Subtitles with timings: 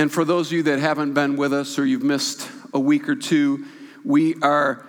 [0.00, 3.06] And for those of you that haven't been with us or you've missed a week
[3.06, 3.66] or two,
[4.02, 4.82] we are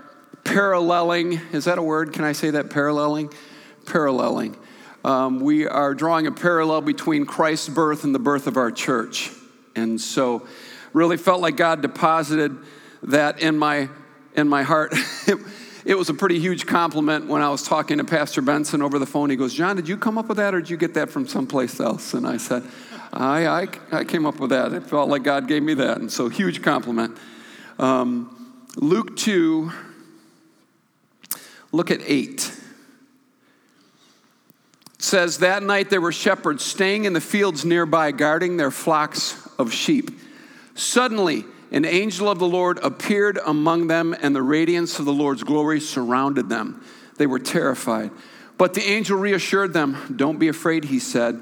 [0.46, 1.34] paralleling.
[1.52, 2.14] Is that a word?
[2.14, 2.70] Can I say that?
[2.70, 3.34] Paralleling?
[3.86, 4.56] Paralleling.
[5.04, 9.32] Um, we are drawing a parallel between Christ's birth and the birth of our church.
[9.76, 10.48] And so,
[10.94, 12.58] really felt like God deposited
[13.04, 13.90] that in my,
[14.38, 14.94] in my heart.
[15.86, 19.06] it was a pretty huge compliment when I was talking to Pastor Benson over the
[19.06, 19.30] phone.
[19.30, 21.28] He goes, John, did you come up with that or did you get that from
[21.28, 22.14] someplace else?
[22.14, 22.64] And I said,
[23.14, 24.74] I, I, I came up with that.
[24.74, 25.98] It felt like God gave me that.
[25.98, 27.18] And so, huge compliment.
[27.78, 29.72] Um, Luke 2,
[31.72, 32.52] look at 8.
[34.94, 39.48] It says, That night there were shepherds staying in the fields nearby, guarding their flocks
[39.58, 40.12] of sheep.
[40.76, 45.44] Suddenly, an angel of the Lord appeared among them, and the radiance of the Lord's
[45.44, 46.84] glory surrounded them.
[47.18, 48.12] They were terrified.
[48.58, 50.14] But the angel reassured them.
[50.16, 51.42] Don't be afraid, he said.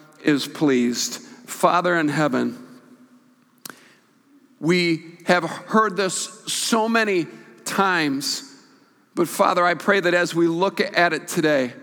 [0.23, 1.21] is pleased.
[1.21, 2.57] Father in heaven,
[4.59, 7.27] we have heard this so many
[7.65, 8.43] times,
[9.15, 11.73] but Father, I pray that as we look at it today,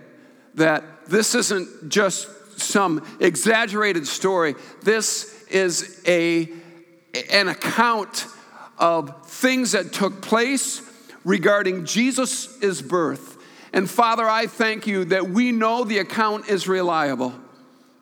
[0.55, 2.29] that this isn't just
[2.61, 4.55] some exaggerated story.
[4.83, 6.49] This is a,
[7.31, 8.27] an account
[8.79, 10.83] of things that took place
[11.25, 13.37] regarding Jesus' birth.
[13.73, 17.35] And Father, I thank you that we know the account is reliable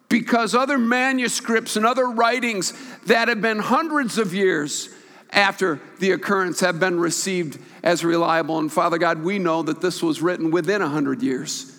[0.08, 2.72] because other manuscripts and other writings
[3.06, 4.88] that have been hundreds of years
[5.30, 8.58] after the occurrence have been received as reliable.
[8.58, 11.72] And Father God, we know that this was written within a hundred years.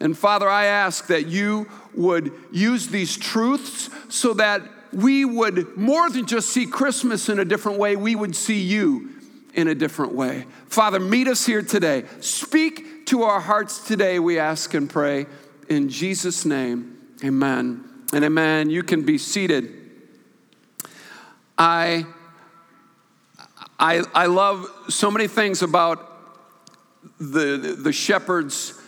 [0.00, 4.62] And Father, I ask that you would use these truths so that
[4.92, 9.10] we would more than just see Christmas in a different way, we would see you
[9.54, 10.46] in a different way.
[10.66, 12.04] Father, meet us here today.
[12.20, 15.26] Speak to our hearts today, we ask and pray.
[15.68, 16.93] In Jesus' name,
[17.24, 18.68] amen and amen.
[18.68, 19.72] You can be seated.
[21.56, 22.04] I,
[23.78, 26.10] I, I love so many things about
[27.18, 28.78] the, the shepherds'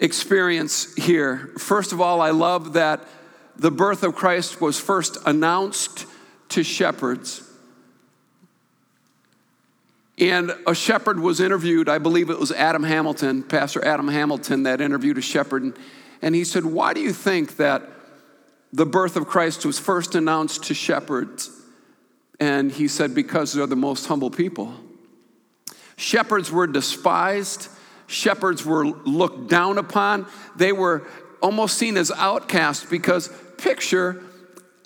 [0.00, 1.52] experience here.
[1.58, 3.06] First of all, I love that
[3.54, 6.06] the birth of Christ was first announced
[6.50, 7.42] to shepherds.
[10.18, 14.80] And a shepherd was interviewed, I believe it was Adam Hamilton, Pastor Adam Hamilton, that
[14.80, 15.78] interviewed a shepherd.
[16.22, 17.82] And he said, Why do you think that
[18.72, 21.50] the birth of Christ was first announced to shepherds?
[22.40, 24.74] And he said, Because they're the most humble people.
[25.96, 27.68] Shepherds were despised,
[28.06, 31.06] shepherds were looked down upon, they were
[31.40, 34.22] almost seen as outcasts because picture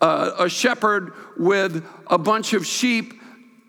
[0.01, 3.15] uh, a shepherd with a bunch of sheep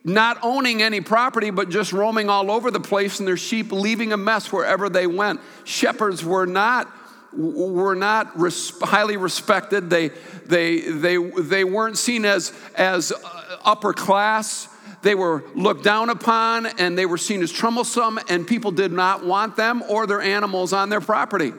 [0.03, 4.13] not owning any property but just roaming all over the place and their sheep leaving
[4.13, 6.91] a mess wherever they went shepherds were not
[7.33, 9.89] were not res- highly respected.
[9.89, 10.09] They
[10.45, 14.67] they they they weren't seen as as uh, upper class.
[15.01, 19.25] They were looked down upon and they were seen as troublesome and people did not
[19.25, 21.53] want them or their animals on their property.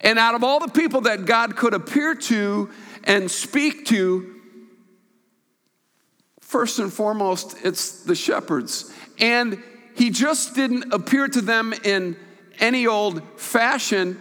[0.00, 2.70] And out of all the people that God could appear to
[3.04, 4.36] and speak to,
[6.40, 8.92] first and foremost, it's the shepherds.
[9.18, 9.62] And
[9.94, 12.16] he just didn't appear to them in
[12.58, 14.18] any old fashion.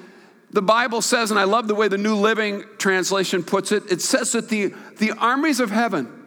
[0.52, 4.02] The Bible says, and I love the way the New Living Translation puts it, it
[4.02, 6.26] says that the, the armies of heaven,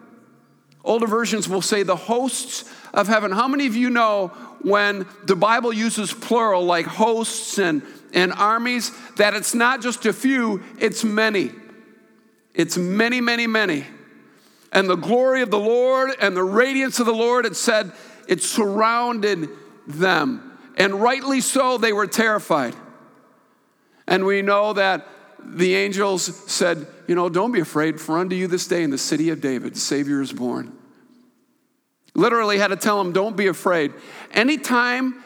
[0.85, 3.33] older versions will say the hosts of heaven.
[3.33, 4.29] How many of you know
[4.63, 7.83] when the Bible uses plural like hosts and
[8.13, 11.51] and armies that it's not just a few, it's many.
[12.55, 13.85] It's many, many, many.
[14.73, 17.93] And the glory of the Lord and the radiance of the Lord, it said,
[18.27, 19.49] it surrounded
[19.87, 20.48] them.
[20.79, 22.75] And rightly so, they were terrified.
[24.07, 25.07] And we know that
[25.45, 28.99] the angels said, You know, don't be afraid, for unto you this day in the
[28.99, 30.73] city of David, the Savior is born.
[32.15, 33.93] Literally had to tell them, Don't be afraid.
[34.33, 35.23] Anytime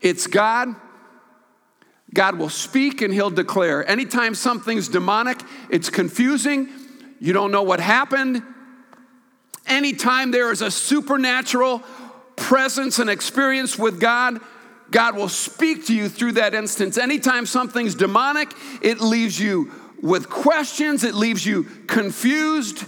[0.00, 0.74] it's God,
[2.12, 3.88] God will speak and he'll declare.
[3.88, 5.40] Anytime something's demonic,
[5.70, 6.68] it's confusing,
[7.20, 8.42] you don't know what happened.
[9.66, 11.82] Anytime there is a supernatural
[12.36, 14.40] presence and experience with God,
[14.90, 16.96] God will speak to you through that instance.
[16.96, 22.84] Anytime something's demonic, it leaves you with questions, it leaves you confused.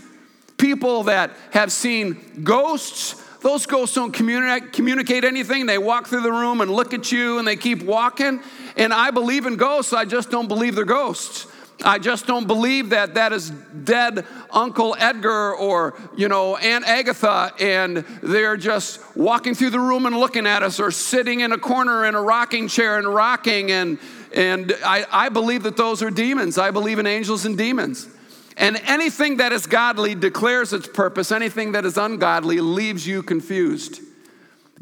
[0.56, 5.67] People that have seen ghosts, those ghosts don't communicate, communicate anything.
[5.67, 8.41] They walk through the room and look at you and they keep walking.
[8.76, 11.47] And I believe in ghosts, I just don't believe they're ghosts.
[11.82, 17.52] I just don't believe that that is dead Uncle Edgar or, you know, Aunt Agatha,
[17.58, 21.58] and they're just walking through the room and looking at us or sitting in a
[21.58, 23.70] corner in a rocking chair and rocking.
[23.70, 23.98] And,
[24.34, 26.58] and I, I believe that those are demons.
[26.58, 28.08] I believe in angels and demons.
[28.56, 34.02] And anything that is godly declares its purpose, anything that is ungodly leaves you confused.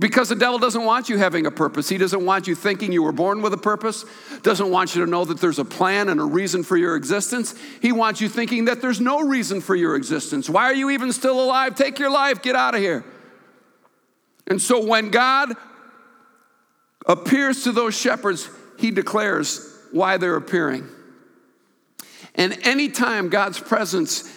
[0.01, 1.89] Because the devil doesn't want you having a purpose.
[1.89, 4.05] He doesn't want you thinking you were born with a purpose,
[4.43, 7.55] doesn't want you to know that there's a plan and a reason for your existence.
[7.83, 10.49] He wants you thinking that there's no reason for your existence.
[10.49, 11.75] Why are you even still alive?
[11.75, 13.05] Take your life, get out of here.
[14.47, 15.53] And so when God
[17.05, 18.49] appears to those shepherds,
[18.79, 20.89] he declares why they're appearing.
[22.37, 24.33] And anytime God's presence,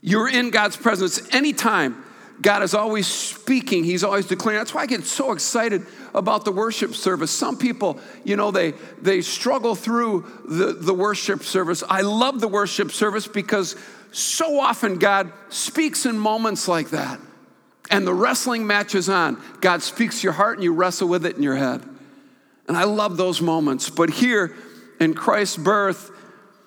[0.00, 2.02] you're in God's presence, anytime
[2.40, 4.58] God is always speaking, He's always declaring.
[4.58, 7.30] That's why I get so excited about the worship service.
[7.30, 11.82] Some people, you know, they, they struggle through the, the worship service.
[11.88, 13.76] I love the worship service because
[14.12, 17.20] so often God speaks in moments like that.
[17.90, 19.42] And the wrestling match is on.
[19.60, 21.82] God speaks your heart and you wrestle with it in your head.
[22.68, 23.90] And I love those moments.
[23.90, 24.54] But here
[25.00, 26.10] in Christ's birth,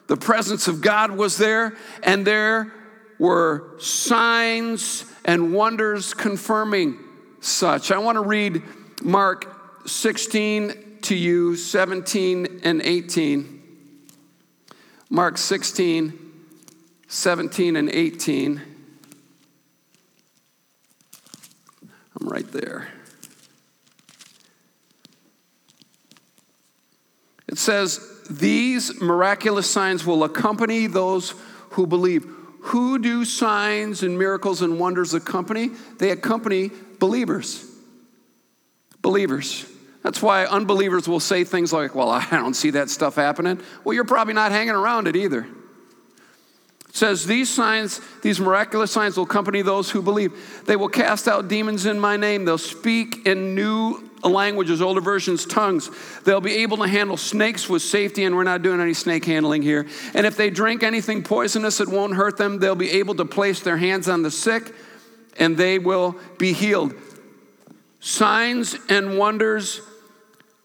[0.08, 2.74] the presence of God was there, and there
[3.20, 6.98] were signs and wonders confirming
[7.40, 7.92] such.
[7.92, 8.62] I want to read
[9.02, 13.62] Mark 16 to you, 17 and 18.
[15.10, 16.18] Mark 16,
[17.08, 18.62] 17 and 18.
[22.20, 22.88] I'm right there.
[27.48, 28.00] It says,
[28.30, 31.36] These miraculous signs will accompany those
[31.72, 32.26] who believe.
[32.68, 35.72] Who do signs and miracles and wonders accompany?
[36.00, 37.66] They accompany believers.
[39.02, 39.66] Believers.
[40.02, 43.62] That's why unbelievers will say things like, Well, I don't see that stuff happening.
[43.84, 45.46] Well, you're probably not hanging around it either.
[46.94, 50.64] Says, These signs, these miraculous signs will accompany those who believe.
[50.66, 52.46] They will cast out demons in my name.
[52.46, 55.90] They'll speak in new languages, older versions, tongues.
[56.24, 59.64] They'll be able to handle snakes with safety, and we're not doing any snake handling
[59.64, 59.88] here.
[60.14, 62.60] And if they drink anything poisonous, it won't hurt them.
[62.60, 64.72] They'll be able to place their hands on the sick,
[65.40, 66.94] and they will be healed.
[68.02, 69.82] Signs and wonders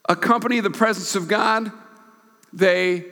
[0.06, 1.72] accompany the presence of God.
[2.52, 3.06] They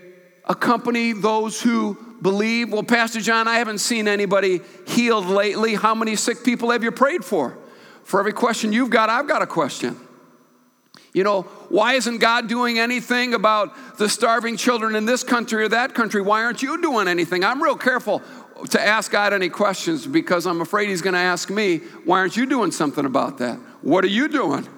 [0.45, 2.73] accompany those who believe.
[2.73, 5.75] Well, Pastor John, I haven't seen anybody healed lately.
[5.75, 7.57] How many sick people have you prayed for?
[8.05, 9.97] For every question you've got, I've got a question.
[11.13, 15.69] You know, why isn't God doing anything about the starving children in this country or
[15.69, 16.21] that country?
[16.21, 17.43] Why aren't you doing anything?
[17.43, 18.23] I'm real careful
[18.71, 22.37] to ask God any questions because I'm afraid He's going to ask me, why aren't
[22.37, 23.57] you doing something about that?
[23.81, 24.69] What are you doing?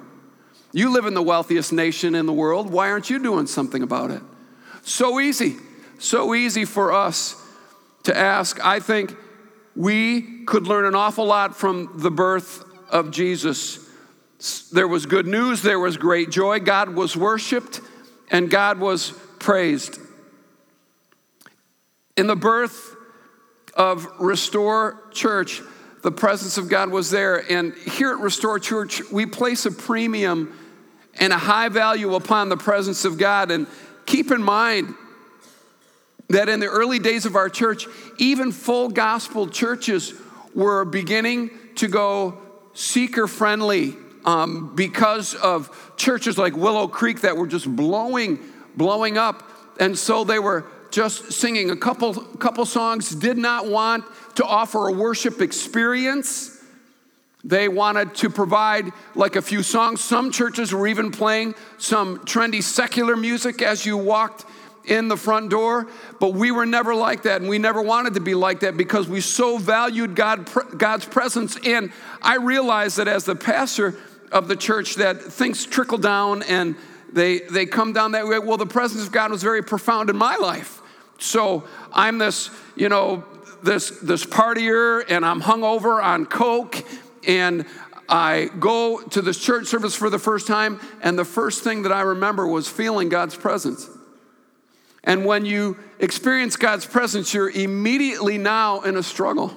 [0.72, 2.70] You live in the wealthiest nation in the world.
[2.70, 4.22] Why aren't you doing something about it?
[4.82, 5.56] So easy,
[5.98, 7.40] so easy for us
[8.04, 8.64] to ask.
[8.64, 9.14] I think
[9.76, 13.88] we could learn an awful lot from the birth of Jesus
[14.72, 16.60] there was good news, there was great joy.
[16.60, 17.80] God was worshiped
[18.30, 19.98] and God was praised.
[22.16, 22.94] In the birth
[23.74, 25.60] of Restore Church,
[26.02, 27.50] the presence of God was there.
[27.50, 30.56] And here at Restore Church, we place a premium
[31.14, 33.50] and a high value upon the presence of God.
[33.50, 33.66] And
[34.06, 34.94] keep in mind
[36.28, 37.86] that in the early days of our church,
[38.18, 40.12] even full gospel churches
[40.54, 42.38] were beginning to go
[42.74, 48.38] seeker friendly um, because of churches like Willow Creek that were just blowing,
[48.76, 49.48] blowing up.
[49.80, 54.04] And so they were just singing a couple, couple songs, did not want
[54.34, 56.54] to offer a worship experience.
[57.44, 60.02] They wanted to provide like a few songs.
[60.02, 64.44] Some churches were even playing some trendy secular music as you walked
[64.88, 65.86] in the front door,
[66.18, 69.08] but we were never like that, and we never wanted to be like that because
[69.08, 71.58] we so valued God, God's presence.
[71.64, 71.92] And
[72.22, 73.94] I realized that as the pastor,
[74.32, 76.76] of the church that things trickle down and
[77.12, 78.38] they, they come down that way.
[78.38, 80.82] Well, the presence of God was very profound in my life.
[81.18, 83.24] So I'm this, you know,
[83.62, 86.84] this, this partier and I'm hung over on Coke
[87.26, 87.64] and
[88.08, 91.92] I go to this church service for the first time, and the first thing that
[91.92, 93.86] I remember was feeling God's presence.
[95.08, 99.56] And when you experience God's presence, you're immediately now in a struggle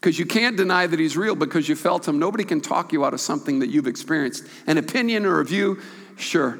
[0.00, 2.18] because you can't deny that he's real because you felt him.
[2.18, 4.46] Nobody can talk you out of something that you've experienced.
[4.66, 5.80] An opinion or a view,
[6.16, 6.58] sure.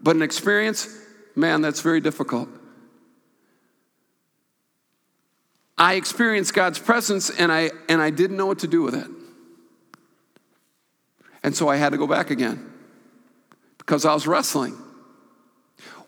[0.00, 0.88] But an experience,
[1.36, 2.48] man, that's very difficult.
[5.76, 9.06] I experienced God's presence and I, and I didn't know what to do with it.
[11.42, 12.72] And so I had to go back again
[13.76, 14.78] because I was wrestling.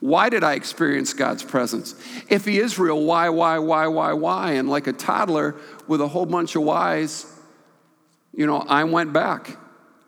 [0.02, 1.94] Why did I experience God's presence?
[2.28, 4.52] If He is real, why, why, why, why, why?
[4.54, 5.54] And like a toddler
[5.86, 7.24] with a whole bunch of whys,
[8.34, 9.56] you know, I went back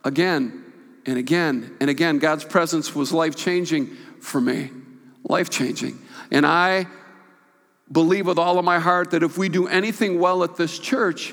[0.03, 0.65] again
[1.07, 2.19] and again and again.
[2.19, 3.87] God's presence was life changing
[4.21, 4.73] for me,
[5.23, 5.97] life changing.
[6.33, 6.89] And I
[7.93, 11.33] believe with all of my heart that if we do anything well at this church,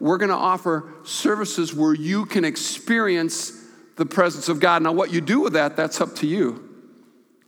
[0.00, 3.58] we're going to offer services where you can experience
[3.96, 4.82] the presence of God.
[4.82, 6.71] Now, what you do with that, that's up to you.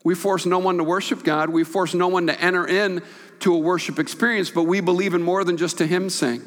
[0.04, 1.48] We force no one to worship God.
[1.48, 3.02] We force no one to enter in
[3.40, 6.42] to a worship experience, but we believe in more than just a hymn sing.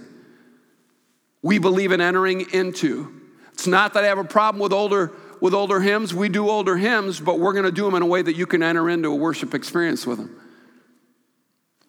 [1.42, 3.22] We believe in entering into.
[3.54, 6.14] It's not that I have a problem with older with older hymns.
[6.14, 8.46] We do older hymns, but we're going to do them in a way that you
[8.46, 10.36] can enter into a worship experience with them.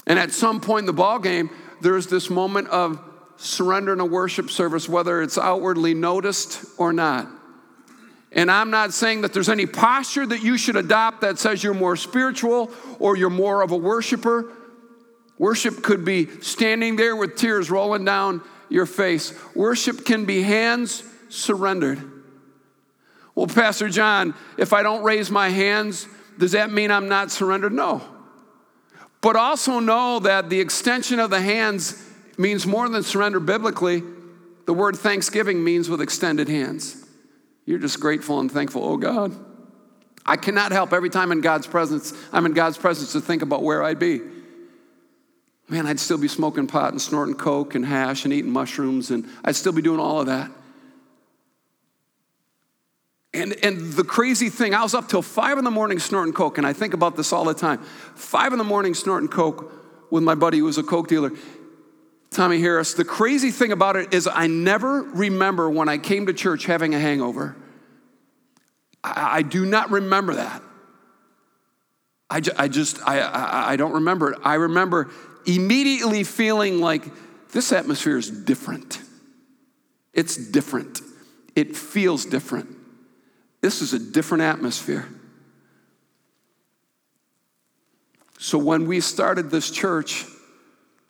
[0.07, 3.01] And at some point in the ball game, there's this moment of
[3.37, 7.29] surrender in a worship service, whether it's outwardly noticed or not.
[8.33, 11.75] And I'm not saying that there's any posture that you should adopt that says you're
[11.75, 14.53] more spiritual or you're more of a worshiper.
[15.39, 19.33] Worship could be standing there with tears rolling down your face.
[19.55, 22.03] Worship can be hands surrendered.
[23.35, 26.07] Well, Pastor John, if I don't raise my hands,
[26.39, 27.73] does that mean I'm not surrendered?
[27.73, 28.03] No.
[29.21, 32.05] But also know that the extension of the hands
[32.37, 34.03] means more than surrender biblically.
[34.67, 37.05] The word thanksgiving means with extended hands.
[37.69, 39.37] You're just grateful and thankful, oh God.
[40.25, 43.63] I cannot help every time in God's presence, I'm in God's presence to think about
[43.63, 44.23] where I'd be.
[45.69, 49.29] Man, I'd still be smoking pot and snorting coke and hash and eating mushrooms, and
[49.45, 50.51] I'd still be doing all of that.
[53.35, 56.57] And, and the crazy thing, I was up till five in the morning snorting coke,
[56.57, 57.81] and I think about this all the time.
[58.15, 59.71] Five in the morning snorting coke
[60.11, 61.33] with my buddy who was a coke dealer,
[62.31, 62.95] Tommy Harris.
[62.95, 66.95] The crazy thing about it is, I never remember when I came to church having
[66.95, 67.57] a hangover.
[69.03, 70.63] I, I do not remember that.
[72.31, 74.39] I, ju- I just, I, I, I don't remember it.
[74.45, 75.11] I remember
[75.47, 77.05] immediately feeling like
[77.53, 79.01] this atmosphere is different.
[80.13, 81.01] It's different.
[81.57, 82.69] It feels different.
[83.63, 85.09] This is a different atmosphere.
[88.39, 90.27] So when we started this church,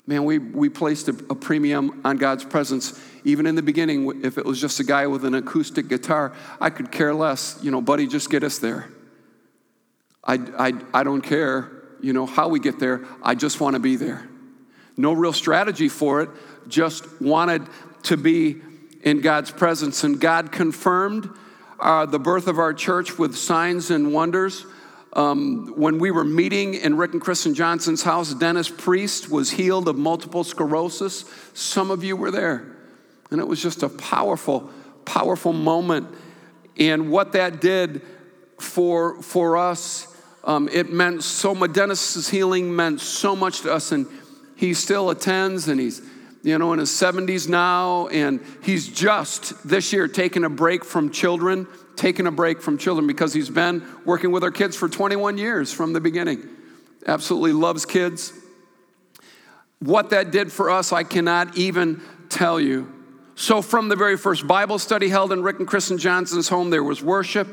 [0.09, 2.99] man, we, we placed a, a, premium on God's presence.
[3.25, 6.71] Even in the beginning, if it was just a guy with an acoustic guitar, I
[6.71, 7.59] could care less.
[7.63, 8.89] You know, buddy, just get us there.
[10.25, 13.05] I, I, I don't care, you know, how we get there.
[13.23, 14.27] I just want to be there.
[14.97, 16.31] No real strategy for it,
[16.69, 17.67] just wanted
[18.05, 18.63] to be
[19.03, 20.05] in God's presence.
[20.05, 21.29] And God confirmed
[21.79, 24.65] uh, the birth of our church with signs and wonders.
[25.15, 29.89] Um, when we were meeting in Rick and Kristen Johnson's house, Dennis Priest was healed
[29.89, 31.25] of multiple sclerosis.
[31.55, 32.77] Some of you were there.
[33.31, 34.71] And it was just a powerful,
[35.05, 36.09] powerful moment.
[36.79, 38.03] And what that did
[38.61, 40.07] for, for us,
[40.45, 41.73] um, it meant so much.
[41.73, 43.93] Dennis's healing meant so much to us.
[43.93, 44.07] And
[44.57, 46.03] he still attends and he's
[46.43, 51.11] you know, in his 70s now, and he's just this year taken a break from
[51.11, 51.67] children,
[51.99, 55.73] taken a break from children because he's been working with our kids for 21 years
[55.73, 56.49] from the beginning.
[57.07, 58.33] Absolutely loves kids.
[59.81, 62.93] What that did for us, I cannot even tell you.
[63.35, 66.83] So, from the very first Bible study held in Rick and Kristen Johnson's home, there
[66.83, 67.47] was worship.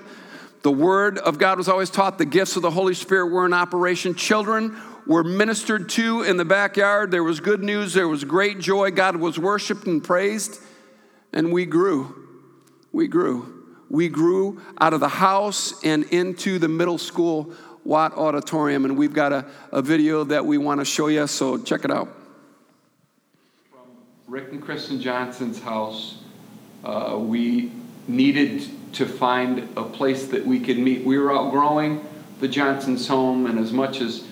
[0.63, 2.17] The Word of God was always taught.
[2.17, 4.15] The gifts of the Holy Spirit were in operation.
[4.15, 4.75] Children
[5.05, 7.11] were ministered to in the backyard.
[7.11, 8.89] There was good news, there was great joy.
[8.89, 10.59] God was worshiped and praised,
[11.31, 12.27] and we grew.
[12.91, 13.54] We grew.
[13.89, 19.13] We grew out of the house and into the middle school Watt Auditorium, and we've
[19.13, 22.09] got a, a video that we want to show you, so check it out.
[23.69, 23.81] From
[24.27, 26.17] Rick and Kristen Johnson's house,
[26.83, 27.71] uh, we
[28.07, 31.05] needed to find a place that we could meet.
[31.05, 32.03] We were outgrowing
[32.39, 34.25] the Johnsons' home, and as much as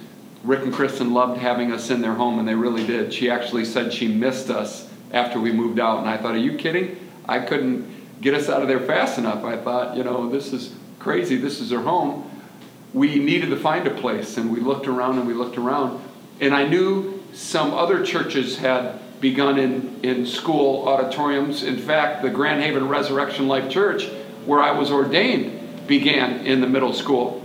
[0.43, 3.13] Rick and Kristen loved having us in their home, and they really did.
[3.13, 6.57] She actually said she missed us after we moved out, and I thought, are you
[6.57, 6.97] kidding?
[7.25, 7.92] I couldn't
[8.23, 9.43] get us out of there fast enough.
[9.43, 11.35] I thought, you know, this is crazy.
[11.35, 12.29] This is her home.
[12.93, 16.01] We needed to find a place, and we looked around and we looked around,
[16.39, 21.63] and I knew some other churches had begun in, in school auditoriums.
[21.63, 24.07] In fact, the Grand Haven Resurrection Life Church,
[24.45, 27.41] where I was ordained, began in the middle school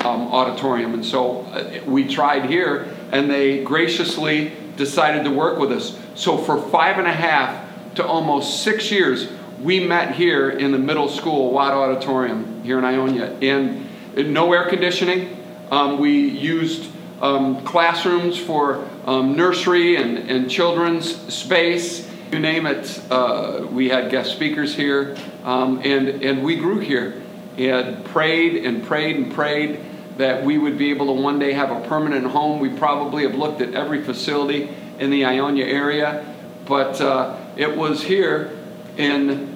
[0.00, 0.94] um, auditorium.
[0.94, 5.98] And so uh, we tried here, and they graciously decided to work with us.
[6.14, 9.28] So for five and a half to almost six years,
[9.62, 13.36] we met here in the middle school Watt Auditorium here in Ionia.
[13.42, 13.86] And
[14.16, 15.36] no air conditioning.
[15.70, 16.90] Um, we used
[17.20, 22.08] um, classrooms for um, nursery and, and children's space.
[22.32, 27.20] You name it, uh, we had guest speakers here, um, and, and we grew here
[27.58, 29.80] and prayed and prayed and prayed
[30.16, 32.60] that we would be able to one day have a permanent home.
[32.60, 36.24] We probably have looked at every facility in the Ionia area,
[36.66, 38.56] but uh, it was here
[38.96, 39.49] in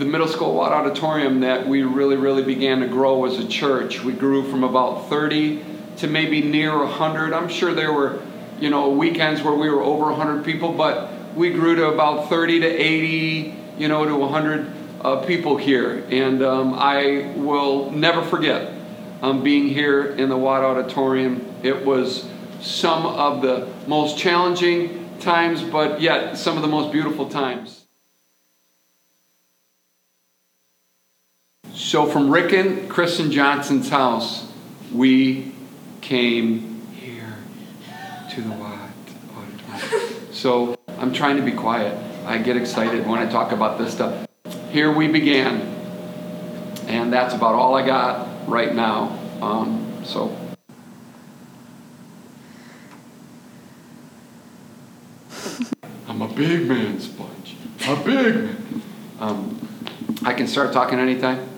[0.00, 4.02] the middle school Watt Auditorium that we really, really began to grow as a church.
[4.02, 5.62] We grew from about 30
[5.98, 7.34] to maybe near 100.
[7.34, 8.18] I'm sure there were,
[8.58, 12.60] you know, weekends where we were over 100 people, but we grew to about 30
[12.60, 16.02] to 80, you know, to 100 uh, people here.
[16.08, 18.72] And um, I will never forget
[19.20, 21.44] um, being here in the Watt Auditorium.
[21.62, 22.26] It was
[22.62, 27.79] some of the most challenging times, but yet some of the most beautiful times.
[31.90, 34.48] So, from Rick and Kristen Johnson's house,
[34.92, 35.50] we
[36.00, 37.34] came here
[38.30, 38.90] to the Watt
[39.36, 40.32] Auditorium.
[40.32, 41.98] So, I'm trying to be quiet.
[42.26, 44.24] I get excited when I talk about this stuff.
[44.70, 45.62] Here we began,
[46.86, 49.18] and that's about all I got right now.
[49.42, 50.32] Um, so.
[56.06, 57.56] I'm a big man, Sponge.
[57.88, 58.82] A big man.
[59.18, 59.68] Um,
[60.22, 61.49] I can start talking anytime.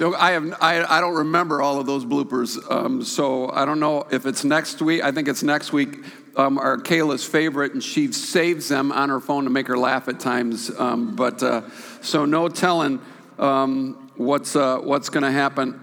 [0.00, 4.06] I have I, I don't remember all of those bloopers, um, so I don't know
[4.10, 5.02] if it's next week.
[5.02, 6.04] I think it's next week.
[6.36, 10.06] Um, are Kayla's favorite, and she saves them on her phone to make her laugh
[10.06, 10.70] at times.
[10.78, 11.62] Um, but uh,
[12.00, 13.00] so no telling
[13.40, 15.82] um, what's uh, what's going to happen.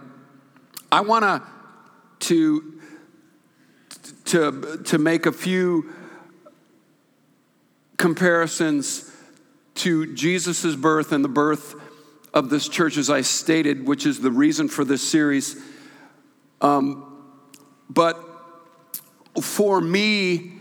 [0.89, 1.43] I want
[2.21, 2.73] to
[4.25, 5.93] to to make a few
[7.97, 9.11] comparisons
[9.75, 11.75] to Jesus' birth and the birth
[12.35, 15.55] of this church, as I stated, which is the reason for this series.
[16.59, 17.23] Um,
[17.89, 18.21] but
[19.41, 20.51] for me,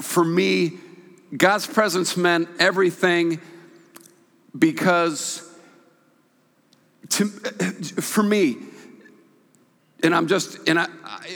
[0.00, 0.78] for me,
[1.36, 3.40] God's presence meant everything
[4.58, 5.46] because
[7.10, 8.56] to, for me,
[10.02, 10.86] and I'm just, and I,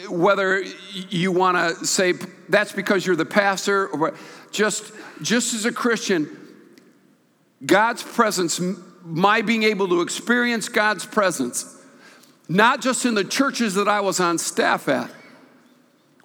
[0.09, 0.63] whether
[1.11, 2.15] you want to say
[2.49, 4.15] that's because you're the pastor or
[4.51, 4.91] just,
[5.21, 6.35] just as a Christian,
[7.65, 8.59] God's presence
[9.05, 11.81] my being able to experience God's presence,
[12.49, 15.11] not just in the churches that I was on staff at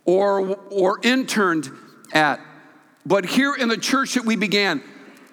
[0.05, 1.69] or, or interned
[2.13, 2.39] at,
[3.05, 4.81] but here in the church that we began.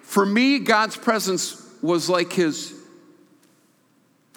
[0.01, 2.73] For me, God's presence was like his,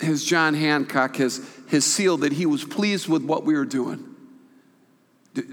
[0.01, 4.05] his John Hancock, his, his seal that he was pleased with what we were doing.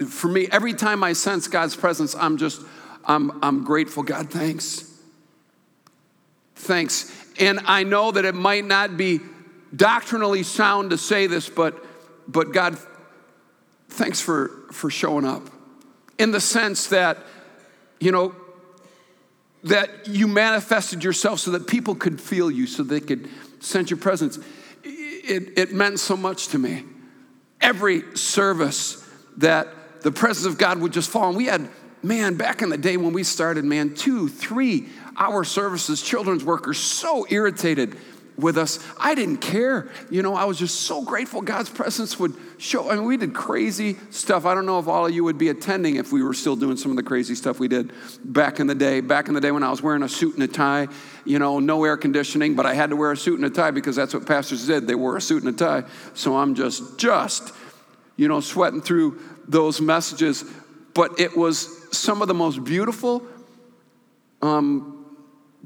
[0.08, 2.62] For me, every time I sense God's presence, I'm just,
[3.06, 4.04] I'm, I'm grateful.
[4.04, 4.92] God, thanks.
[6.56, 7.12] Thanks.
[7.40, 9.20] And I know that it might not be
[9.76, 11.84] doctrinally sound to say this, but,
[12.28, 12.78] but God,
[13.90, 15.44] thanks for, for showing up.
[16.18, 17.18] In the sense that,
[18.00, 18.36] you know,
[19.64, 23.98] that you manifested yourself so that people could feel you, so they could sense your
[23.98, 24.40] presence.
[24.84, 26.84] It, it meant so much to me.
[27.60, 29.06] Every service
[29.38, 29.68] that
[30.02, 31.30] the presence of God would just fall.
[31.30, 31.70] And we had,
[32.02, 36.78] man, back in the day when we started, man, two, three our services, children's workers,
[36.78, 37.98] so irritated
[38.38, 38.80] with us.
[39.00, 39.90] I didn't care.
[40.12, 42.90] You know, I was just so grateful God's presence would show.
[42.90, 44.46] I mean, we did crazy stuff.
[44.46, 46.78] I don't know if all of you would be attending if we were still doing
[46.78, 47.92] some of the crazy stuff we did
[48.24, 49.02] back in the day.
[49.02, 50.88] Back in the day when I was wearing a suit and a tie,
[51.26, 53.72] you know, no air conditioning, but I had to wear a suit and a tie
[53.72, 54.88] because that's what pastors did.
[54.88, 55.84] They wore a suit and a tie.
[56.14, 57.54] So I'm just, just,
[58.18, 60.46] you know, sweating through those messages.
[60.94, 63.24] But it was some of the most beautiful,
[64.42, 64.97] um,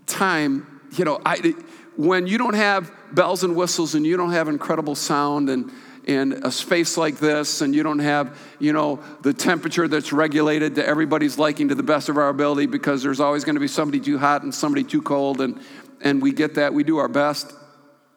[0.07, 1.53] time, you know, I,
[1.95, 5.71] when you don't have bells and whistles and you don't have incredible sound and,
[6.07, 10.75] and a space like this and you don't have you know the temperature that's regulated
[10.75, 13.67] to everybody's liking to the best of our ability because there's always going to be
[13.67, 15.59] somebody too hot and somebody too cold and
[16.01, 17.53] and we get that we do our best.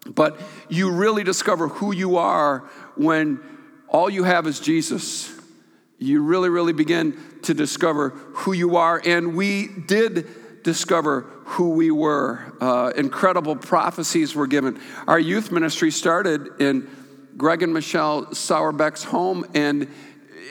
[0.06, 2.60] But you really discover who you are
[2.96, 3.40] when
[3.88, 5.30] all you have is jesus.
[5.98, 10.26] You really really begin to discover who you are and we did
[10.64, 12.52] discover who we were.
[12.60, 14.80] Uh, incredible prophecies were given.
[15.06, 16.90] Our youth ministry started in
[17.36, 19.88] Greg and Michelle Sauerbeck's home, and,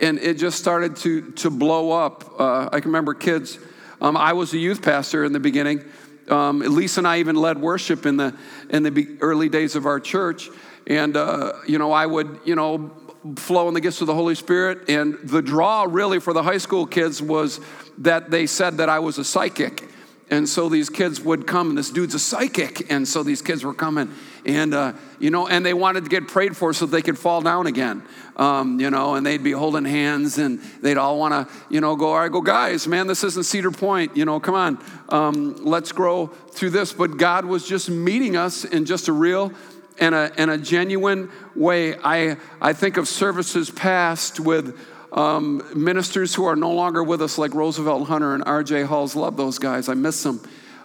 [0.01, 2.39] and it just started to, to blow up.
[2.39, 3.57] Uh, I can remember kids.
[3.99, 5.83] Um, I was a youth pastor in the beginning.
[6.29, 8.35] Um, Lisa and I even led worship in the,
[8.69, 10.49] in the early days of our church.
[10.85, 12.91] And, uh, you know, I would, you know,
[13.37, 14.89] flow in the gifts of the Holy Spirit.
[14.89, 17.59] And the draw really for the high school kids was
[17.99, 19.89] that they said that I was a psychic
[20.33, 22.91] And so these kids would come, and this dude's a psychic.
[22.91, 24.11] And so these kids were coming,
[24.47, 27.41] and, uh, you know, and they wanted to get prayed for so they could fall
[27.41, 28.01] down again,
[28.37, 31.95] um, you know, and they'd be holding hands, and they'd all want to, you know,
[31.95, 35.91] go, right, go, guys, man, this isn't Cedar Point, you know, come on, um, let's
[35.91, 36.93] grow through this.
[36.93, 39.53] But God was just meeting us in just a real
[39.99, 41.95] and a, and a genuine way.
[41.95, 44.75] I, I think of services past with
[45.13, 48.83] um, ministers who are no longer with us, like Roosevelt Hunter and R.J.
[48.83, 49.15] Halls.
[49.15, 49.87] Love those guys.
[49.87, 50.41] I miss them.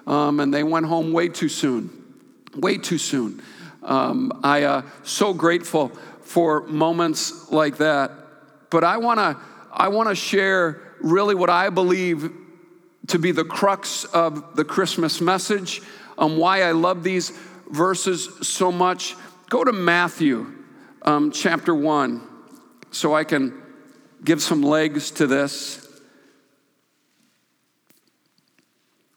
[0.07, 1.91] Um, and they went home way too soon.
[2.55, 3.43] Way too soon.
[3.83, 5.89] Um, I uh, so grateful
[6.23, 8.11] for moments like that.
[8.71, 9.37] But I want to
[9.73, 12.31] I want to share really what I believe
[13.09, 15.81] to be the crux of the Christmas message,
[16.19, 17.31] on why I love these
[17.71, 19.15] verses so much.
[19.49, 20.53] Go to Matthew
[21.03, 22.21] um, chapter 1
[22.91, 23.63] so I can
[24.25, 25.85] give some legs to this.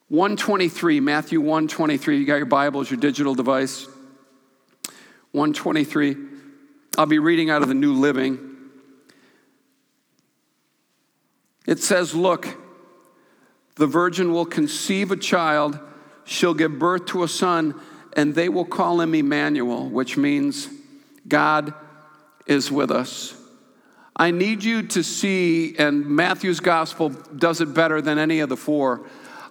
[0.10, 2.18] 123, Matthew 123.
[2.18, 3.88] You got your Bibles, your digital device.
[5.32, 6.18] 123.
[6.98, 8.38] I'll be reading out of the New Living.
[11.66, 12.58] It says, Look,
[13.76, 15.80] the virgin will conceive a child,
[16.26, 17.80] she'll give birth to a son,
[18.18, 20.68] and they will call him Emmanuel, which means
[21.26, 21.74] God
[22.46, 23.41] is with us.
[24.22, 28.56] I need you to see, and Matthew's gospel does it better than any of the
[28.56, 29.02] four.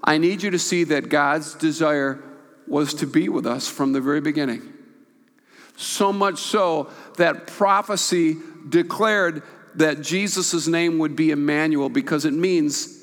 [0.05, 2.23] I need you to see that God's desire
[2.69, 4.63] was to be with us from the very beginning.
[5.77, 8.37] So much so that prophecy
[8.69, 9.43] declared
[9.75, 12.97] that Jesus' name would be Emmanuel because it means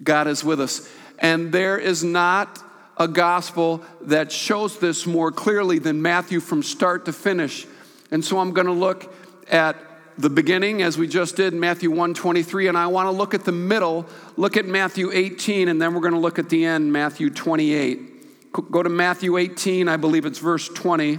[0.00, 0.88] God is with us.
[1.18, 2.62] And there is not
[2.98, 7.66] a gospel that shows this more clearly than Matthew from start to finish.
[8.12, 9.12] And so I'm going to look
[9.50, 9.76] at
[10.18, 13.44] the beginning as we just did in Matthew 123 and I want to look at
[13.44, 16.92] the middle, look at Matthew 18 and then we're going to look at the end
[16.92, 18.52] Matthew 28.
[18.52, 21.18] Go to Matthew 18, I believe it's verse 20.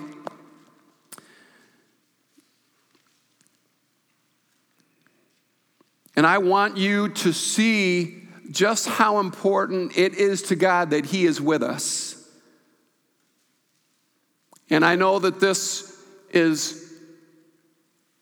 [6.15, 11.25] And I want you to see just how important it is to God that He
[11.25, 12.17] is with us.
[14.69, 15.97] And I know that this
[16.32, 16.90] is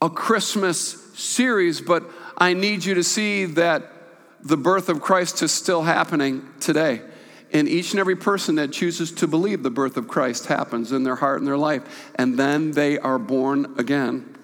[0.02, 2.04] a Christmas series, but
[2.38, 3.92] I need you to see that
[4.42, 7.02] the birth of Christ is still happening today.
[7.52, 11.04] And each and every person that chooses to believe the birth of Christ happens in
[11.04, 14.36] their heart and their life, and then they are born again.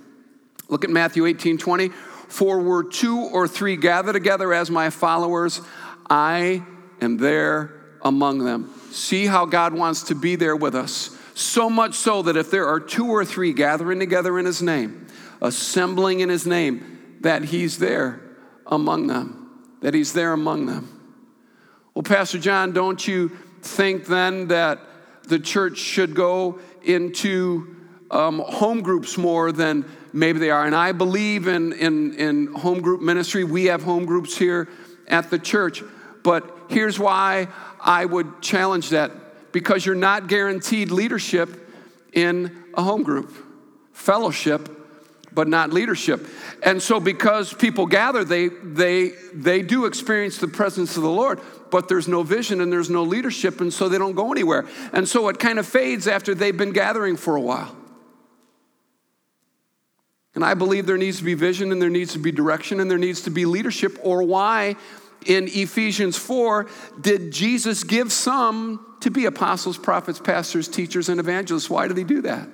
[0.68, 1.89] Look at Matthew 18 20.
[2.28, 5.62] For were two or three gathered together as my followers,
[6.10, 6.63] I
[7.00, 8.74] am there among them.
[8.91, 11.15] See how God wants to be there with us.
[11.36, 15.05] So much so that if there are two or three gathering together in his name,
[15.46, 18.22] assembling in his name, that he's there
[18.68, 20.92] among them, that he's there among them.
[21.94, 23.30] Well, Pastor John, don't you
[23.62, 24.80] think then that
[25.24, 27.76] the church should go into
[28.12, 30.66] um, home groups more than maybe they are?
[30.66, 33.44] And I believe in, in, in home group ministry.
[33.44, 34.68] We have home groups here
[35.08, 35.84] at the church.
[36.24, 37.48] But here's why
[37.80, 39.12] I would challenge that
[39.52, 41.72] because you're not guaranteed leadership
[42.12, 43.32] in a home group.
[43.94, 44.85] Fellowship
[45.36, 46.26] but not leadership.
[46.63, 51.39] And so because people gather, they they they do experience the presence of the Lord,
[51.69, 54.65] but there's no vision and there's no leadership, and so they don't go anywhere.
[54.93, 57.76] And so it kind of fades after they've been gathering for a while.
[60.34, 62.89] And I believe there needs to be vision and there needs to be direction and
[62.89, 64.76] there needs to be leadership, or why
[65.26, 66.67] in Ephesians 4
[67.02, 71.69] did Jesus give some to be apostles, prophets, pastors, teachers, and evangelists?
[71.69, 72.48] Why did he do that?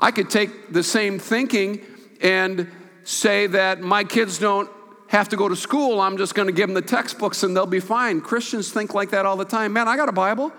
[0.00, 1.82] I could take the same thinking
[2.22, 2.68] and
[3.04, 4.68] say that my kids don't
[5.08, 6.00] have to go to school.
[6.00, 8.20] I'm just going to give them the textbooks and they'll be fine.
[8.20, 9.72] Christians think like that all the time.
[9.72, 10.52] Man, I got a Bible.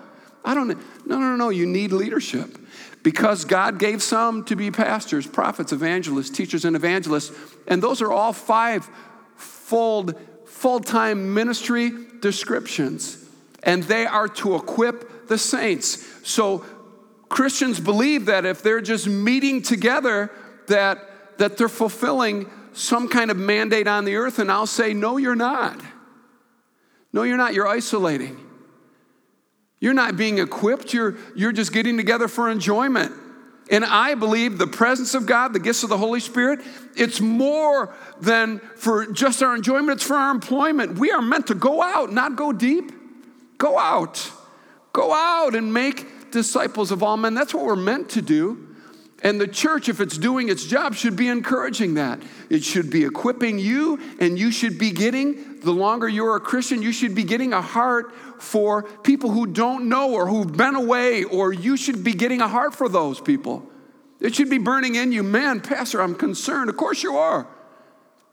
[0.44, 0.68] I don't.
[1.06, 1.48] No, no, no.
[1.48, 2.58] You need leadership
[3.02, 7.32] because God gave some to be pastors, prophets, evangelists, teachers, and evangelists,
[7.66, 8.88] and those are all five
[9.36, 13.28] fold full-time ministry descriptions,
[13.62, 16.06] and they are to equip the saints.
[16.28, 16.64] So
[17.32, 20.30] Christians believe that if they're just meeting together,
[20.66, 25.16] that, that they're fulfilling some kind of mandate on the earth, and I'll say, no,
[25.16, 25.80] you're not.
[27.10, 27.54] No, you're not.
[27.54, 28.38] You're isolating.
[29.80, 33.12] You're not being equipped, you're, you're just getting together for enjoyment.
[33.70, 36.60] And I believe the presence of God, the gifts of the Holy Spirit,
[36.96, 40.98] it's more than for just our enjoyment, it's for our employment.
[40.98, 42.92] We are meant to go out, not go deep.
[43.56, 44.30] Go out.
[44.92, 47.34] Go out and make disciples of all men.
[47.34, 48.68] That's what we're meant to do.
[49.22, 52.20] And the church, if it's doing its job, should be encouraging that.
[52.50, 56.82] It should be equipping you, and you should be getting, the longer you're a Christian,
[56.82, 61.22] you should be getting a heart for people who don't know or who've been away,
[61.22, 63.64] or you should be getting a heart for those people.
[64.20, 65.22] It should be burning in you.
[65.22, 66.68] Man, Pastor, I'm concerned.
[66.68, 67.46] Of course you are.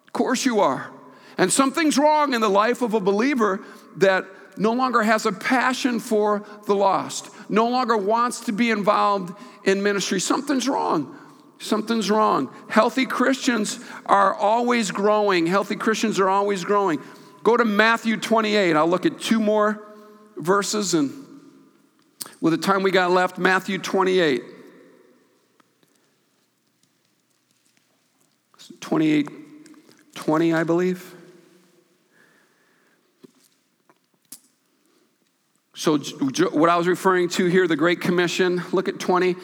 [0.08, 0.90] Of course you are.
[1.38, 3.64] And something's wrong in the life of a believer
[3.98, 4.26] that
[4.58, 9.34] no longer has a passion for the lost, no longer wants to be involved
[9.66, 10.20] in ministry.
[10.20, 11.18] Something's wrong.
[11.58, 12.54] Something's wrong.
[12.70, 15.46] Healthy Christians are always growing.
[15.46, 17.02] Healthy Christians are always growing.
[17.44, 18.76] Go to Matthew 28.
[18.76, 19.84] I'll look at two more
[20.38, 21.12] verses and
[22.42, 24.44] with the time we got left, Matthew 28.
[28.80, 29.30] 28,
[30.16, 31.16] 20, I believe.
[35.80, 39.38] So, what I was referring to here, the Great Commission, look at 20.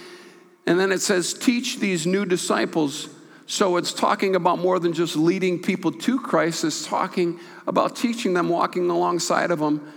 [0.66, 3.08] And then it says, teach these new disciples.
[3.48, 8.34] So, it's talking about more than just leading people to Christ, it's talking about teaching
[8.34, 9.94] them, walking alongside of them.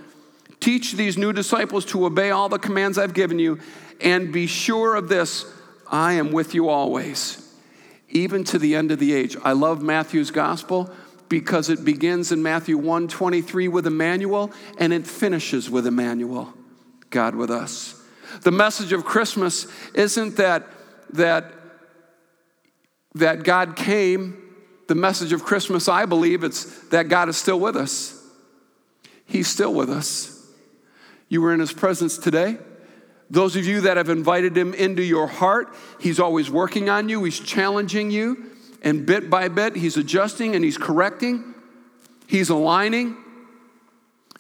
[0.61, 3.59] Teach these new disciples to obey all the commands I've given you,
[4.01, 5.45] and be sure of this
[5.91, 7.53] I am with you always,
[8.11, 9.37] even to the end of the age.
[9.43, 10.89] I love Matthew's gospel
[11.29, 16.55] because it begins in Matthew 1:23 with Emmanuel and it finishes with Emmanuel,
[17.11, 17.95] God with us.
[18.43, 20.67] The message of Christmas isn't that
[21.13, 21.53] that
[23.15, 24.43] that God came.
[24.87, 28.15] The message of Christmas, I believe, it's that God is still with us.
[29.27, 30.35] He's still with us.
[31.29, 32.59] You were in his presence today.
[33.31, 37.23] Those of you that have invited him into your heart, he's always working on you,
[37.25, 38.47] he's challenging you.
[38.83, 41.55] And bit by bit, he's adjusting and he's correcting,
[42.27, 43.17] he's aligning.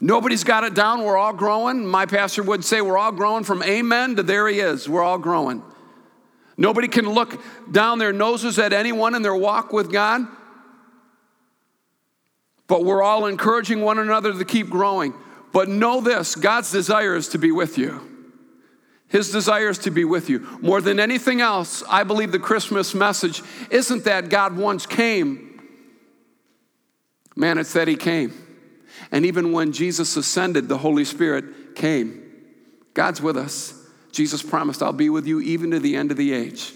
[0.00, 1.02] Nobody's got it down.
[1.02, 1.84] We're all growing.
[1.84, 4.88] My pastor would say we're all growing from amen to there he is.
[4.88, 5.60] We're all growing.
[6.56, 10.26] Nobody can look down their noses at anyone in their walk with God.
[12.68, 15.14] But we're all encouraging one another to keep growing.
[15.52, 18.07] But know this God's desire is to be with you.
[19.08, 20.46] His desire is to be with you.
[20.60, 25.62] More than anything else, I believe the Christmas message isn't that God once came.
[27.34, 28.32] Man, it's that He came.
[29.10, 32.22] And even when Jesus ascended, the Holy Spirit came.
[32.92, 33.74] God's with us.
[34.12, 36.72] Jesus promised, I'll be with you even to the end of the age.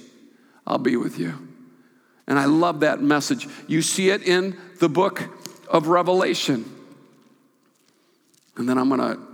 [0.67, 1.49] I'll be with you.
[2.27, 3.49] And I love that message.
[3.67, 5.29] You see it in the book
[5.69, 6.65] of Revelation.
[8.57, 9.32] And then I'm going to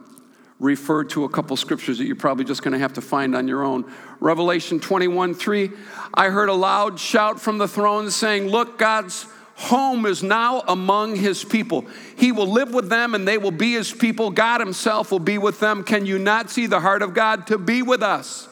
[0.61, 3.47] refer to a couple scriptures that you're probably just going to have to find on
[3.47, 3.91] your own.
[4.21, 5.71] Revelation 21 3,
[6.15, 11.17] I heard a loud shout from the throne saying, Look, God's home is now among
[11.17, 11.85] his people.
[12.17, 14.31] He will live with them and they will be his people.
[14.31, 15.83] God himself will be with them.
[15.83, 18.49] Can you not see the heart of God to be with us?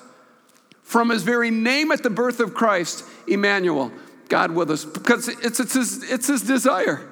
[0.83, 3.93] From his very name at the birth of Christ, Emmanuel,
[4.29, 7.09] God with us, because it's, it's, his, it's his desire.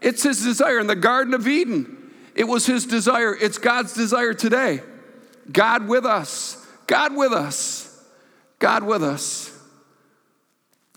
[0.00, 2.05] It's his desire in the Garden of Eden.
[2.36, 3.34] It was his desire.
[3.34, 4.80] It's God's desire today.
[5.50, 6.64] God with us.
[6.86, 8.04] God with us.
[8.58, 9.52] God with us.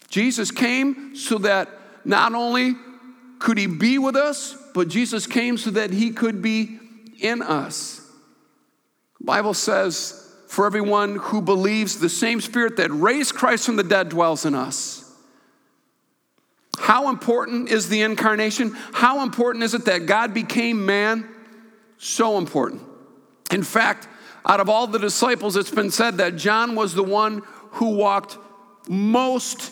[0.09, 1.69] Jesus came so that
[2.03, 2.75] not only
[3.39, 6.77] could he be with us, but Jesus came so that he could be
[7.19, 8.05] in us.
[9.19, 13.83] The Bible says, for everyone who believes the same spirit that raised Christ from the
[13.83, 15.08] dead dwells in us.
[16.79, 18.75] How important is the incarnation?
[18.93, 21.27] How important is it that God became man?
[21.97, 22.81] So important.
[23.51, 24.07] In fact,
[24.45, 28.37] out of all the disciples, it's been said that John was the one who walked
[28.87, 29.71] most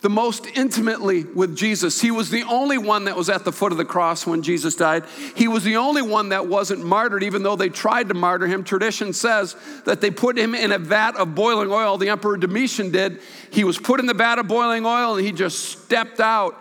[0.00, 2.00] the most intimately with Jesus.
[2.00, 4.74] He was the only one that was at the foot of the cross when Jesus
[4.74, 5.04] died.
[5.34, 8.64] He was the only one that wasn't martyred, even though they tried to martyr him.
[8.64, 11.98] Tradition says that they put him in a vat of boiling oil.
[11.98, 13.20] The Emperor Domitian did.
[13.50, 16.56] He was put in the vat of boiling oil and he just stepped out.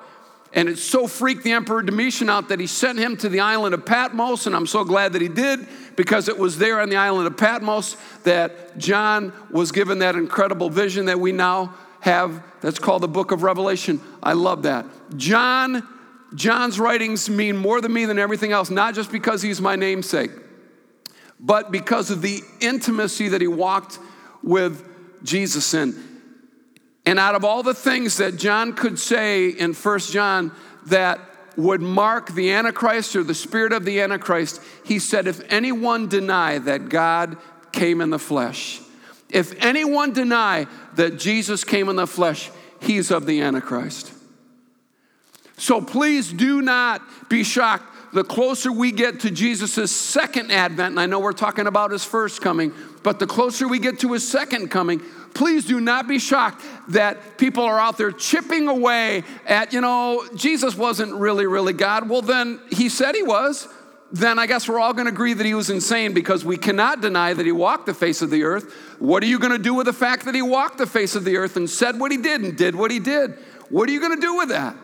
[0.52, 3.76] And it so freaked the Emperor Domitian out that he sent him to the island
[3.76, 4.48] of Patmos.
[4.48, 7.38] And I'm so glad that he did because it was there on the island of
[7.38, 13.08] Patmos that John was given that incredible vision that we now have that's called the
[13.08, 14.02] book of Revelation.
[14.22, 14.86] I love that.
[15.18, 15.88] John,
[16.36, 20.32] John's writings mean more to me than everything else, not just because he's my namesake,
[21.40, 24.00] but because of the intimacy that he walked
[24.44, 24.86] with
[25.24, 25.96] Jesus in.
[27.06, 30.52] And out of all the things that John could say in First John
[30.88, 31.20] that
[31.56, 36.58] would mark the Antichrist or the spirit of the Antichrist, he said, If anyone deny
[36.60, 37.38] that God
[37.72, 38.82] came in the flesh,
[39.30, 42.50] if anyone deny that Jesus came in the flesh,
[42.82, 44.14] he's of the Antichrist.
[45.58, 47.86] So please do not be shocked.
[48.12, 52.04] The closer we get to Jesus' second advent, and I know we're talking about his
[52.04, 55.02] first coming, but the closer we get to his second coming,
[55.34, 60.28] Please do not be shocked that people are out there chipping away at, you know,
[60.36, 62.10] Jesus wasn't really, really God.
[62.10, 63.68] Well, then he said he was.
[64.12, 67.02] Then I guess we're all going to agree that he was insane because we cannot
[67.02, 68.74] deny that he walked the face of the earth.
[68.98, 71.26] What are you going to do with the fact that he walked the face of
[71.26, 73.38] the earth and said what he did and did what he did?
[73.70, 74.76] What are you going to do with that?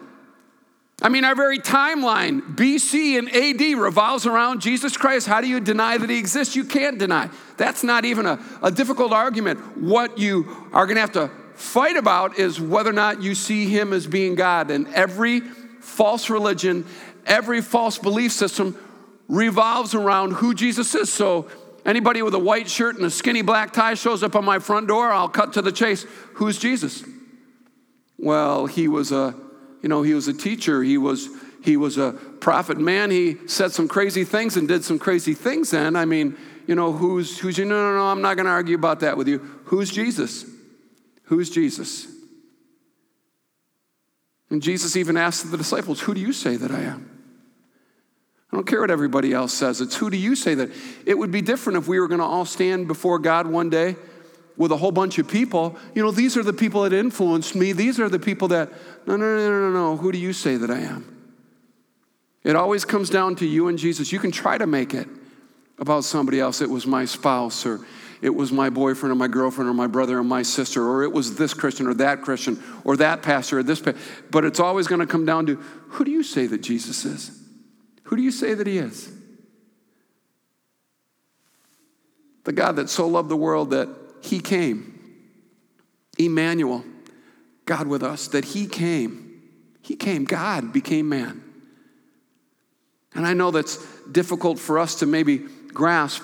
[1.01, 5.27] I mean, our very timeline, BC and AD, revolves around Jesus Christ.
[5.27, 6.55] How do you deny that he exists?
[6.55, 7.29] You can't deny.
[7.57, 9.59] That's not even a, a difficult argument.
[9.77, 13.65] What you are going to have to fight about is whether or not you see
[13.65, 14.71] him as being God.
[14.71, 16.85] And every false religion,
[17.25, 18.77] every false belief system
[19.27, 21.11] revolves around who Jesus is.
[21.11, 21.49] So,
[21.85, 24.87] anybody with a white shirt and a skinny black tie shows up on my front
[24.87, 26.05] door, I'll cut to the chase.
[26.35, 27.03] Who's Jesus?
[28.17, 29.35] Well, he was a
[29.85, 31.29] you know, he was a teacher, he was,
[31.63, 35.69] he was a prophet man, he said some crazy things and did some crazy things
[35.69, 35.95] then.
[35.95, 36.35] I mean,
[36.65, 37.65] you know, who's, who's, you?
[37.65, 39.37] no, no, no, I'm not going to argue about that with you.
[39.65, 40.43] Who's Jesus?
[41.25, 42.07] Who's Jesus?
[44.49, 47.14] And Jesus even asked the disciples, Who do you say that I am?
[48.55, 49.81] I don't care what everybody else says.
[49.81, 50.71] It's who do you say that?
[51.05, 53.97] It would be different if we were going to all stand before God one day
[54.55, 57.73] with a whole bunch of people, you know, these are the people that influenced me.
[57.73, 58.71] These are the people that,
[59.05, 59.97] no, no, no, no, no.
[59.97, 61.33] Who do you say that I am?
[62.45, 64.13] It always comes down to you and Jesus.
[64.13, 65.09] You can try to make it
[65.77, 66.61] about somebody else.
[66.61, 67.85] It was my spouse, or
[68.21, 71.11] it was my boyfriend, or my girlfriend, or my brother, or my sister, or it
[71.11, 73.99] was this Christian, or that Christian, or that pastor, or this pastor.
[74.31, 75.55] But it's always going to come down to
[75.89, 77.44] who do you say that Jesus is?
[78.05, 79.11] Who do you say that he is?
[82.43, 83.89] The God that so loved the world that
[84.21, 84.95] he came.
[86.17, 86.83] Emmanuel,
[87.65, 89.41] God with us, that He came.
[89.81, 91.43] He came, God became man.
[93.13, 93.77] And I know that's
[94.11, 95.37] difficult for us to maybe
[95.67, 96.23] grasp,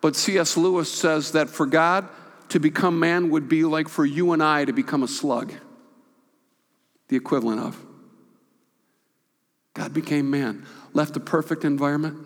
[0.00, 0.56] but C.S.
[0.56, 2.08] Lewis says that for God
[2.48, 5.52] to become man would be like for you and I to become a slug,
[7.08, 7.80] the equivalent of.
[9.74, 12.16] God became man, left a perfect environment,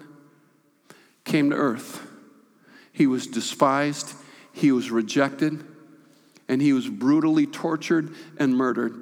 [1.25, 2.07] came to earth.
[2.93, 4.15] He was despised,
[4.53, 5.65] he was rejected
[6.49, 8.95] and he was brutally tortured and murdered.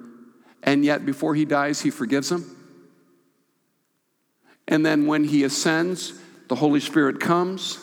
[0.62, 2.44] And yet, before he dies, he forgives him.
[4.66, 6.12] And then, when he ascends,
[6.48, 7.78] the Holy Spirit comes.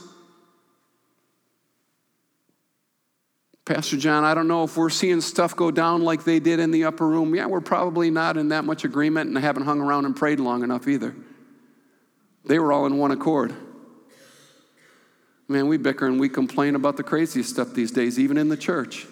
[3.64, 6.70] Pastor John, I don't know if we're seeing stuff go down like they did in
[6.70, 7.34] the upper room.
[7.34, 10.64] Yeah, we're probably not in that much agreement and haven't hung around and prayed long
[10.64, 11.16] enough either.
[12.46, 13.54] They were all in one accord.
[15.48, 18.58] Man, we bicker and we complain about the craziest stuff these days, even in the
[18.58, 19.06] church.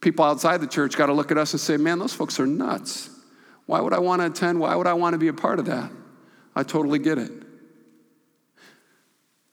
[0.00, 2.46] People outside the church got to look at us and say, man, those folks are
[2.46, 3.10] nuts.
[3.66, 4.58] Why would I want to attend?
[4.58, 5.90] Why would I want to be a part of that?
[6.56, 7.30] I totally get it.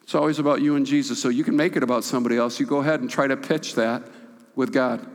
[0.02, 2.60] It's always about you and Jesus, so you can make it about somebody else.
[2.60, 4.04] You go ahead and try to pitch that
[4.56, 5.06] with God.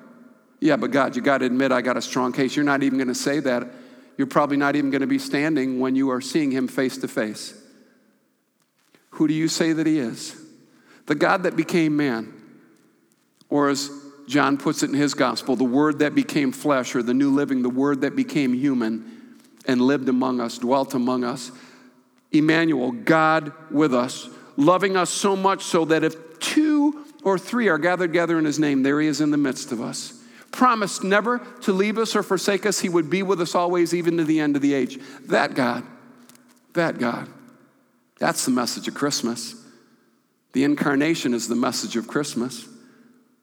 [0.60, 2.54] Yeah, but God, you got to admit I got a strong case.
[2.54, 3.68] You're not even going to say that.
[4.16, 7.08] You're probably not even going to be standing when you are seeing him face to
[7.08, 7.54] face.
[9.10, 10.36] Who do you say that he is?
[11.06, 12.32] The God that became man,
[13.48, 13.90] or as
[14.28, 17.62] John puts it in his gospel, the Word that became flesh, or the New Living,
[17.62, 21.50] the Word that became human and lived among us, dwelt among us.
[22.30, 27.78] Emmanuel, God with us, loving us so much so that if two or three are
[27.78, 30.21] gathered together in his name, there he is in the midst of us.
[30.52, 32.78] Promised never to leave us or forsake us.
[32.78, 34.98] He would be with us always, even to the end of the age.
[35.26, 35.84] That God,
[36.74, 37.28] that God.
[38.18, 39.56] That's the message of Christmas.
[40.52, 42.68] The incarnation is the message of Christmas.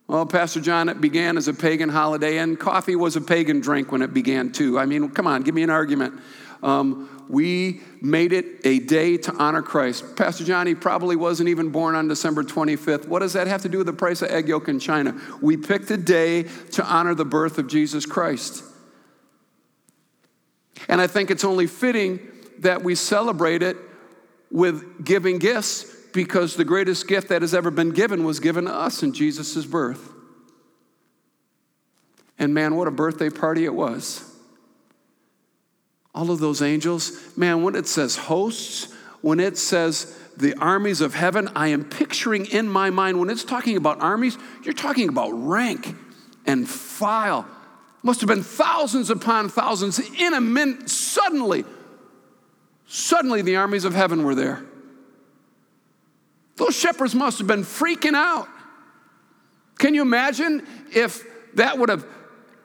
[0.07, 3.91] Well, Pastor John, it began as a pagan holiday, and coffee was a pagan drink
[3.91, 4.79] when it began too.
[4.79, 6.19] I mean, come on, give me an argument.
[6.61, 10.15] Um, we made it a day to honor Christ.
[10.15, 13.07] Pastor John, he probably wasn't even born on December 25th.
[13.07, 15.19] What does that have to do with the price of egg yolk in China?
[15.41, 18.63] We picked a day to honor the birth of Jesus Christ.
[20.87, 22.19] And I think it's only fitting
[22.59, 23.77] that we celebrate it
[24.51, 28.73] with giving gifts because the greatest gift that has ever been given was given to
[28.73, 30.11] us in Jesus' birth.
[32.39, 34.28] And man, what a birthday party it was.
[36.19, 41.13] All of those angels, man, when it says hosts, when it says the armies of
[41.13, 45.29] heaven, I am picturing in my mind, when it's talking about armies, you're talking about
[45.29, 45.95] rank
[46.45, 47.47] and file.
[48.03, 50.89] Must have been thousands upon thousands in a minute.
[50.89, 51.63] Suddenly,
[52.85, 54.65] suddenly the armies of heaven were there.
[56.57, 58.49] Those shepherds must have been freaking out.
[59.77, 62.05] Can you imagine if that would have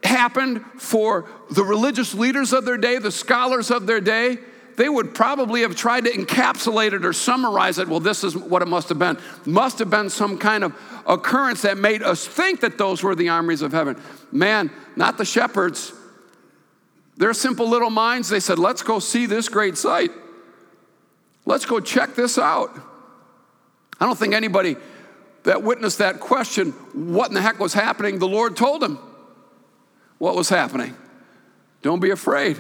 [0.05, 4.39] happened for the religious leaders of their day, the scholars of their day?
[4.77, 7.89] they would probably have tried to encapsulate it or summarize it.
[7.89, 9.19] Well, this is what it must have been.
[9.45, 10.75] Must have been some kind of
[11.07, 14.01] occurrence that made us think that those were the armies of heaven.
[14.33, 15.93] Man, not the shepherds.
[17.17, 20.11] Their simple little minds, they said, let's go see this great sight.
[21.47, 22.71] Let's go check this out.
[24.01, 24.77] I don't think anybody
[25.45, 28.99] that witnessed that question, what in the heck was happening, the Lord told him
[30.25, 30.97] what was happening.
[31.83, 32.57] Don't be afraid.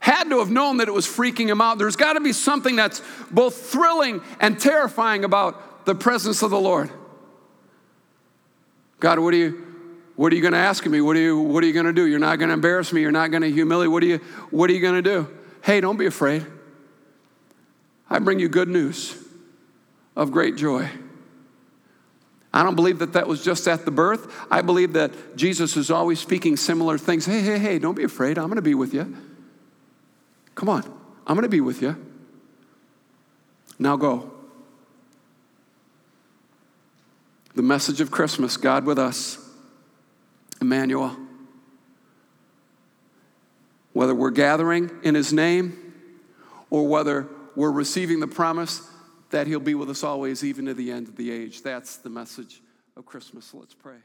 [0.00, 1.78] Had to have known that it was freaking him out.
[1.78, 3.00] There's got to be something that's
[3.30, 6.90] both thrilling and terrifying about the presence of the Lord.
[8.98, 9.64] God, what are you,
[10.16, 11.00] what are you going to ask of me?
[11.00, 12.04] What are you, what are you going to do?
[12.04, 13.00] You're not going to embarrass me.
[13.00, 13.92] You're not going to humiliate.
[13.92, 14.18] What are you,
[14.50, 15.28] what are you going to do?
[15.62, 16.44] Hey, don't be afraid.
[18.10, 19.16] I bring you good news
[20.16, 20.90] of great joy.
[22.56, 24.34] I don't believe that that was just at the birth.
[24.50, 27.26] I believe that Jesus is always speaking similar things.
[27.26, 28.38] Hey, hey, hey, don't be afraid.
[28.38, 29.14] I'm going to be with you.
[30.54, 30.82] Come on,
[31.26, 32.02] I'm going to be with you.
[33.78, 34.32] Now go.
[37.54, 39.38] The message of Christmas God with us,
[40.58, 41.14] Emmanuel.
[43.92, 45.92] Whether we're gathering in His name
[46.70, 48.80] or whether we're receiving the promise
[49.30, 51.62] that He'll be with us always, even to the end of the age.
[51.62, 52.62] That's the message
[52.96, 53.52] of Christmas.
[53.54, 53.96] Let's pray.